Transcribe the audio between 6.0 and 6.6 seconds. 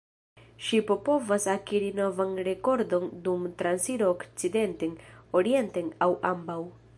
aŭ ambaŭ.